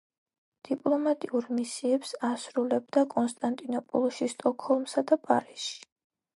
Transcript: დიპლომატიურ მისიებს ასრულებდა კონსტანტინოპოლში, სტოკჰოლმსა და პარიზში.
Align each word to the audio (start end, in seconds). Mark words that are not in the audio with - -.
დიპლომატიურ 0.69 1.49
მისიებს 1.57 2.15
ასრულებდა 2.29 3.05
კონსტანტინოპოლში, 3.13 4.33
სტოკჰოლმსა 4.37 5.09
და 5.13 5.23
პარიზში. 5.31 5.81